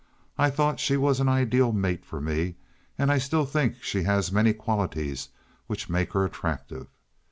I 0.35 0.49
thought 0.49 0.79
she 0.79 0.97
was 0.97 1.19
an 1.19 1.29
ideal 1.29 1.71
mate 1.71 2.03
for 2.05 2.19
me, 2.19 2.55
and 2.97 3.11
I 3.11 3.19
still 3.19 3.45
think 3.45 3.83
she 3.83 4.01
has 4.01 4.31
many 4.31 4.51
qualities 4.51 5.29
which 5.67 5.91
make 5.91 6.13
her 6.13 6.25
attractive. 6.25 6.87